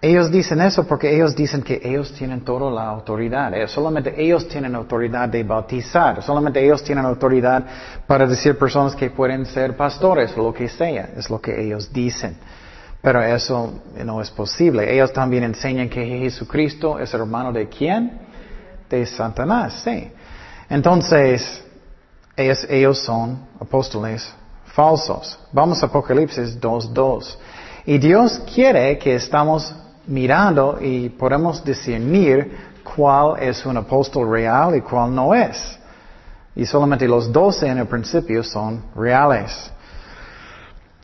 [0.00, 3.52] ellos dicen eso porque ellos dicen que ellos tienen toda la autoridad.
[3.54, 6.22] Eh, solamente ellos tienen autoridad de bautizar.
[6.22, 7.64] Solamente ellos tienen autoridad
[8.06, 11.10] para decir personas que pueden ser pastores lo que sea.
[11.16, 12.36] Es lo que ellos dicen.
[13.00, 14.94] Pero eso no es posible.
[14.94, 18.12] Ellos también enseñan que Jesucristo es hermano de quién?
[18.88, 20.08] De Satanás, sí.
[20.72, 21.62] Entonces,
[22.34, 24.26] ellos, ellos son apóstoles
[24.74, 25.38] falsos.
[25.52, 27.36] Vamos a Apocalipsis 2.2.
[27.84, 29.70] Y Dios quiere que estamos
[30.06, 32.56] mirando y podemos discernir
[32.96, 35.78] cuál es un apóstol real y cuál no es.
[36.56, 39.70] Y solamente los doce en el principio son reales.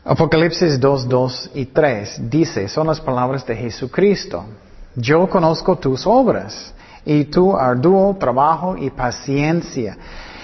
[0.02, 4.46] Apocalipsis 2, 2 y 3 dice, son las palabras de Jesucristo.
[4.94, 6.72] Yo conozco tus obras
[7.08, 9.96] y tu arduo trabajo y paciencia,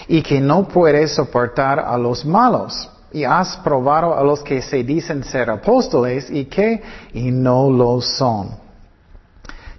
[0.09, 2.90] y que no puedes soportar a los malos.
[3.12, 8.00] Y has probado a los que se dicen ser apóstoles y que y no lo
[8.00, 8.48] son.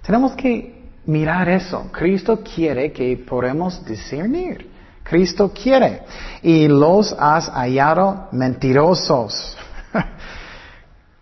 [0.00, 1.88] Tenemos que mirar eso.
[1.90, 4.70] Cristo quiere que podamos discernir.
[5.02, 6.02] Cristo quiere.
[6.40, 9.56] Y los has hallado mentirosos.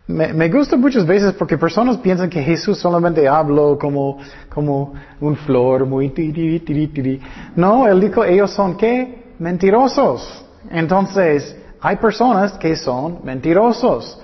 [0.06, 4.18] Me, gusta muchas veces porque personas piensan que Jesús solamente habló como,
[4.50, 7.20] como un flor, muy tiri, tiri, tiri.
[7.56, 9.32] No, él dijo, ellos son qué?
[9.38, 10.44] Mentirosos.
[10.70, 14.20] Entonces, hay personas que son mentirosos.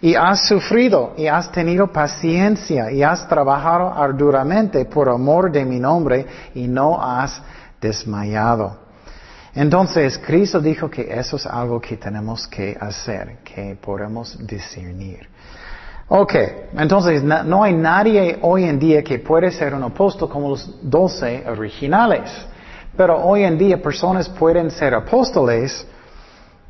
[0.00, 5.80] Y has sufrido y has tenido paciencia y has trabajado arduamente por amor de mi
[5.80, 7.42] nombre y no has
[7.80, 8.84] desmayado.
[9.54, 15.28] Entonces, Cristo dijo que eso es algo que tenemos que hacer, que podemos discernir.
[16.08, 16.34] Ok,
[16.76, 21.44] entonces no hay nadie hoy en día que puede ser un apóstol como los doce
[21.48, 22.30] originales.
[22.96, 25.86] Pero hoy en día personas pueden ser apóstoles,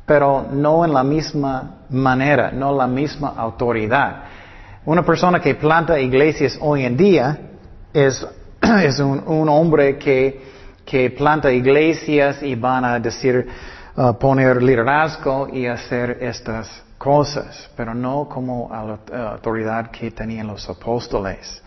[0.05, 4.23] pero no en la misma manera, no la misma autoridad.
[4.85, 7.37] Una persona que planta iglesias hoy en día
[7.93, 8.25] es,
[8.61, 13.47] es un hombre que que planta iglesias y van a decir,
[13.95, 20.11] uh, poner liderazgo y hacer estas cosas, pero no como a la uh, autoridad que
[20.11, 21.61] tenían los apóstoles.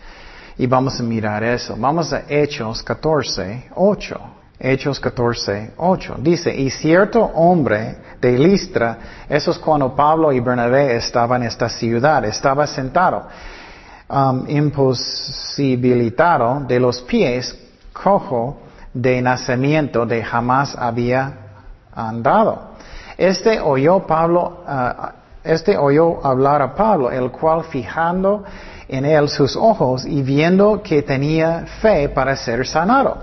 [0.57, 1.75] Y vamos a mirar eso.
[1.77, 4.19] Vamos a Hechos 14, 8.
[4.59, 6.15] Hechos 14, 8.
[6.19, 8.97] Dice, y cierto hombre de Listra,
[9.29, 13.25] eso es cuando Pablo y Bernabé estaban en esta ciudad, estaba sentado,
[14.09, 17.57] um, imposibilitado de los pies,
[17.93, 18.57] cojo,
[18.93, 21.48] de nacimiento de jamás había
[21.93, 22.69] andado.
[23.17, 28.43] Este oyó Pablo, ah, este oyó hablar a Pablo, el cual fijando
[28.87, 33.17] en él sus ojos y viendo que tenía fe para ser sanado,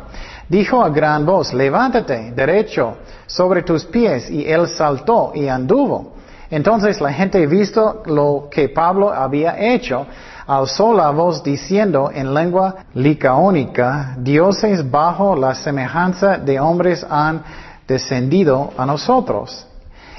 [0.48, 6.12] dijo a gran voz, levántate derecho sobre tus pies, y él saltó y anduvo.
[6.50, 10.06] Entonces la gente visto lo que Pablo había hecho,
[10.46, 17.42] alzó la voz diciendo en lengua licaónica, dioses bajo la semejanza de hombres han
[17.86, 19.66] descendido a nosotros.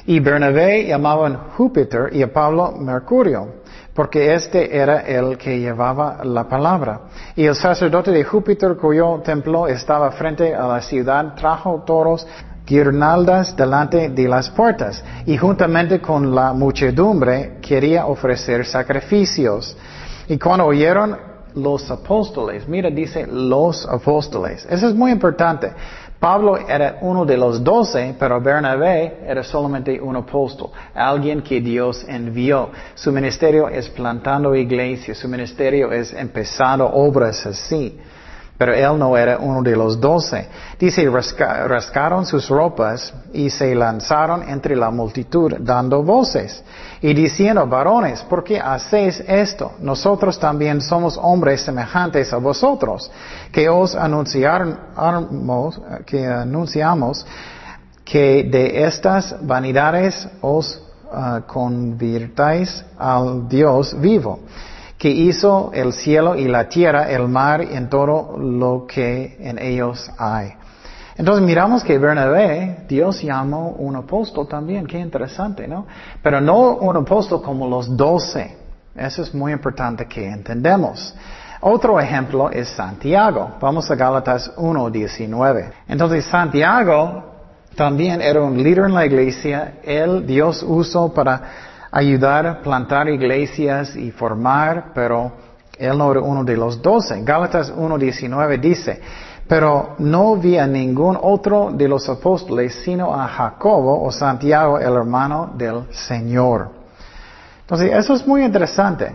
[0.05, 3.55] Y Bernabé llamaban Júpiter y a Pablo Mercurio,
[3.93, 7.01] porque este era el que llevaba la palabra.
[7.35, 12.25] Y el sacerdote de Júpiter, cuyo templo estaba frente a la ciudad, trajo toros
[12.65, 19.75] guirnaldas delante de las puertas y juntamente con la muchedumbre quería ofrecer sacrificios.
[20.27, 21.17] Y cuando oyeron
[21.55, 24.67] los apóstoles, mira, dice los apóstoles.
[24.69, 25.71] Eso es muy importante.
[26.19, 32.03] Pablo era uno de los doce, pero Bernabé era solamente un apóstol, alguien que Dios
[32.07, 32.71] envió.
[32.95, 37.99] Su ministerio es plantando iglesias, su ministerio es empezando obras así.
[38.57, 40.47] Pero él no era uno de los doce.
[40.79, 46.63] Dice, rascaron sus ropas y se lanzaron entre la multitud dando voces
[46.99, 49.73] y diciendo, varones, ¿por qué hacéis esto?
[49.79, 53.11] Nosotros también somos hombres semejantes a vosotros,
[53.51, 57.25] que os anunciamos, que anunciamos
[58.03, 60.81] que de estas vanidades os
[61.11, 64.39] uh, convirtáis al Dios vivo
[64.97, 69.59] que hizo el cielo y la tierra, el mar y en todo lo que en
[69.59, 70.53] ellos hay.
[71.17, 75.87] Entonces miramos que Bernabé, Dios llamó un apóstol también, qué interesante, ¿no?
[76.21, 78.55] Pero no un apóstol como los doce.
[78.95, 81.15] Eso es muy importante que entendemos.
[81.61, 83.51] Otro ejemplo es Santiago.
[83.59, 85.71] Vamos a Gálatas 1.19.
[85.87, 87.23] Entonces Santiago
[87.75, 89.73] también era un líder en la iglesia.
[89.83, 91.41] Él Dios usó para
[91.91, 95.31] ayudar a plantar iglesias y formar, pero
[95.77, 97.21] él no era uno de los doce.
[97.23, 99.01] Gálatas 1.19 dice,
[99.47, 104.93] Pero no vi a ningún otro de los apóstoles sino a Jacobo o Santiago, el
[104.93, 106.71] hermano del Señor.
[107.61, 109.11] Entonces, eso es muy interesante,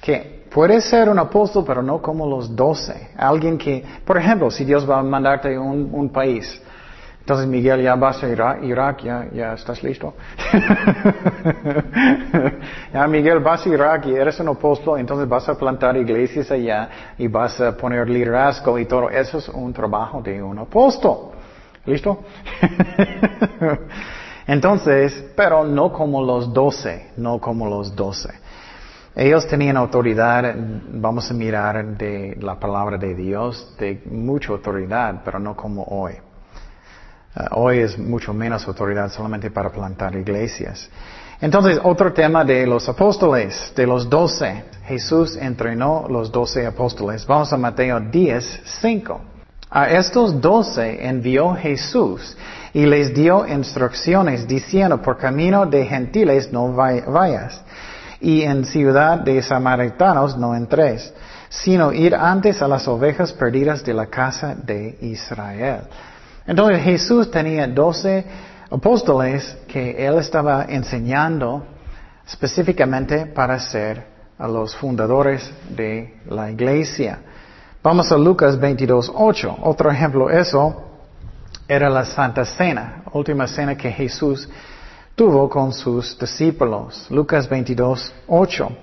[0.00, 3.10] que puede ser un apóstol, pero no como los doce.
[3.16, 6.62] Alguien que, por ejemplo, si Dios va a mandarte a un, un país,
[7.22, 10.14] entonces, Miguel, ya vas a Irak, ya, ya estás listo.
[12.92, 16.88] ya, Miguel, vas a Irak y eres un apóstol, entonces vas a plantar iglesias allá
[17.16, 19.08] y vas a poner liderazgo y todo.
[19.08, 21.30] Eso es un trabajo de un apóstol.
[21.86, 22.24] ¿Listo?
[24.48, 28.30] entonces, pero no como los doce, no como los doce.
[29.14, 30.56] Ellos tenían autoridad,
[30.88, 36.14] vamos a mirar de la palabra de Dios, de mucha autoridad, pero no como hoy.
[37.34, 40.88] Uh, hoy es mucho menos autoridad solamente para plantar iglesias.
[41.40, 44.64] Entonces, otro tema de los apóstoles, de los doce.
[44.84, 47.26] Jesús entrenó los doce apóstoles.
[47.26, 49.20] Vamos a Mateo 10, 5.
[49.70, 52.36] A estos doce envió Jesús
[52.74, 57.62] y les dio instrucciones diciendo, por camino de gentiles no vayas,
[58.20, 61.12] y en ciudad de samaritanos no entres,
[61.48, 65.80] sino ir antes a las ovejas perdidas de la casa de Israel.
[66.46, 68.24] Entonces Jesús tenía doce
[68.70, 71.64] apóstoles que él estaba enseñando
[72.26, 74.06] específicamente para ser
[74.38, 77.18] los fundadores de la iglesia.
[77.82, 79.58] Vamos a Lucas 22.8.
[79.62, 80.82] Otro ejemplo, eso
[81.68, 84.48] era la Santa Cena, última cena que Jesús
[85.14, 87.06] tuvo con sus discípulos.
[87.10, 88.76] Lucas 22.8.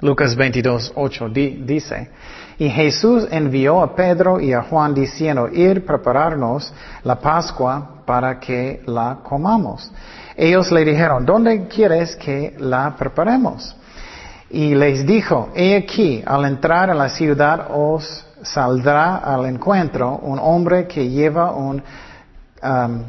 [0.00, 2.10] Lucas 22.8 dice,
[2.58, 6.72] y Jesús envió a Pedro y a Juan diciendo, ir prepararnos
[7.04, 9.90] la Pascua para que la comamos.
[10.34, 13.76] Ellos le dijeron, ¿dónde quieres que la preparemos?
[14.48, 20.38] Y les dijo, he aquí, al entrar en la ciudad os saldrá al encuentro un
[20.38, 21.82] hombre que lleva un
[22.62, 23.02] um,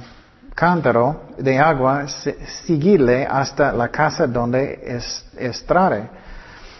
[0.56, 5.64] cántaro de agua, seguirle hasta la casa donde es,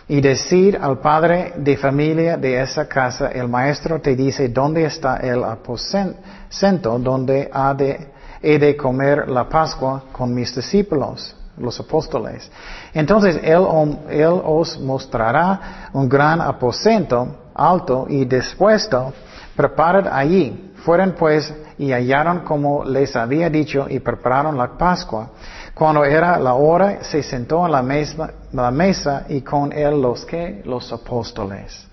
[0.08, 5.18] y decir al padre de familia de esa casa, el maestro te dice dónde está
[5.18, 12.50] el aposento donde ha de, he de comer la Pascua con mis discípulos, los apóstoles.
[12.94, 13.66] Entonces él,
[14.10, 19.14] él os mostrará un gran aposento alto y dispuesto,
[19.56, 20.72] preparad allí.
[20.86, 25.32] Fueron pues y hallaron como les había dicho y prepararon la Pascua.
[25.78, 30.26] Cuando era la hora, se sentó en la mesa, la mesa y con él los
[30.26, 31.86] que, los apóstoles.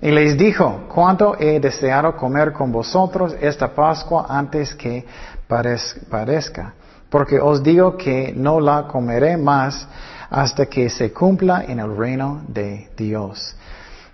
[0.00, 5.06] Y les dijo, cuánto he deseado comer con vosotros esta Pascua antes que
[5.46, 6.74] parezca,
[7.08, 9.86] porque os digo que no la comeré más
[10.28, 13.54] hasta que se cumpla en el reino de Dios.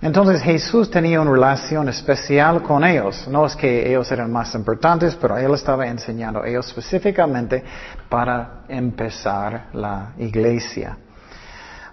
[0.01, 3.27] Entonces Jesús tenía una relación especial con ellos.
[3.29, 7.65] No es que ellos eran más importantes, pero Él estaba enseñando a ellos específicamente
[8.09, 10.97] para empezar la iglesia.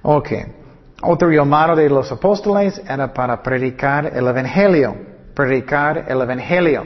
[0.04, 0.30] Ok.
[1.02, 4.96] Otro llamado de los apóstoles era para predicar el Evangelio.
[5.34, 6.86] Predicar el Evangelio.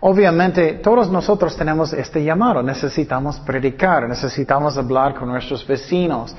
[0.00, 2.62] Obviamente, todos nosotros tenemos este llamado.
[2.62, 6.34] Necesitamos predicar, necesitamos hablar con nuestros vecinos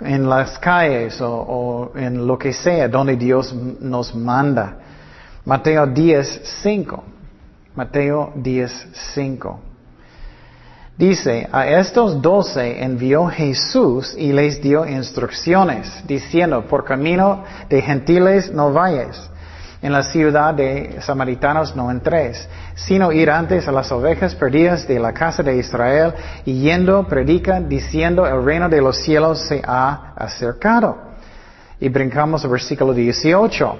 [0.00, 4.76] en las calles o, en lo que sea donde Dios nos manda.
[5.44, 7.04] Mateo 10, 5.
[7.74, 9.60] Mateo 10, 5.
[10.96, 18.52] Dice, a estos doce envió Jesús y les dio instrucciones, diciendo, por camino de gentiles
[18.52, 19.29] no vayas
[19.82, 24.98] en la ciudad de samaritanos no entres, sino ir antes a las ovejas perdidas de
[24.98, 26.12] la casa de Israel,
[26.44, 30.98] y yendo predica diciendo el reino de los cielos se ha acercado.
[31.80, 33.78] Y brincamos al versículo 18.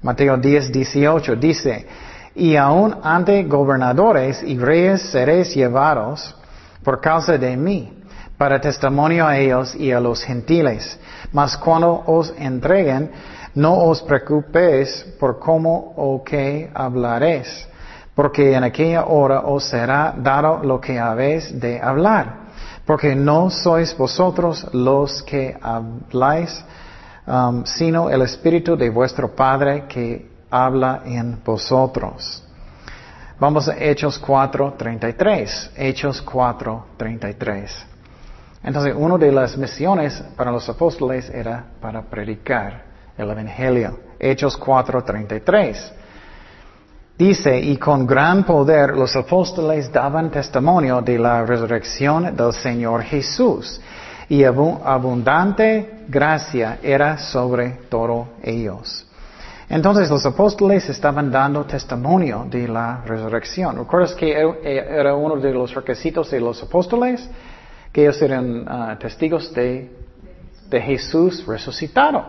[0.00, 1.86] Mateo 10, 18 dice,
[2.34, 6.34] y aún ante gobernadores y reyes seréis llevados
[6.82, 8.02] por causa de mí,
[8.38, 10.98] para testimonio a ellos y a los gentiles.
[11.32, 13.10] Mas cuando os entreguen,
[13.54, 17.68] no os preocupéis por cómo o qué hablaréis,
[18.14, 22.48] porque en aquella hora os será dado lo que habéis de hablar,
[22.86, 26.64] porque no sois vosotros los que habláis,
[27.26, 32.42] um, sino el Espíritu de vuestro Padre que habla en vosotros.
[33.38, 35.70] Vamos a Hechos 4.33.
[35.76, 37.70] Hechos 4.33.
[38.62, 43.98] Entonces, una de las misiones para los apóstoles era para predicar el Evangelio.
[44.18, 45.92] Hechos 4:33.
[47.18, 53.80] Dice, y con gran poder los apóstoles daban testimonio de la resurrección del Señor Jesús,
[54.28, 59.06] y abundante gracia era sobre todos ellos.
[59.68, 63.76] Entonces los apóstoles estaban dando testimonio de la resurrección.
[63.76, 67.28] ¿Recuerdas que era uno de los requisitos de los apóstoles?
[67.92, 69.90] Que ellos eran ah, testigos de,
[70.68, 72.26] de Jesús resucitado.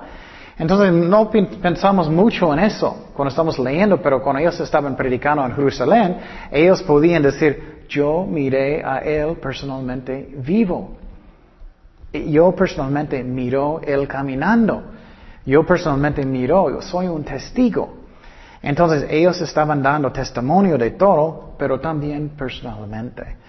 [0.58, 5.54] Entonces no pensamos mucho en eso cuando estamos leyendo, pero cuando ellos estaban predicando en
[5.54, 6.18] Jerusalén,
[6.51, 10.97] ellos podían decir, yo miré a Él personalmente vivo.
[12.14, 14.84] Yo personalmente miro Él caminando.
[15.45, 18.04] Yo personalmente miro, yo soy un testigo.
[18.62, 23.43] Entonces ellos estaban dando testimonio de todo, pero también personalmente.